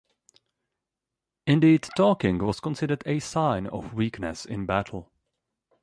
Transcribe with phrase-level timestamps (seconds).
[1.45, 5.11] Indeed talking was considered a sign of weakness in battle.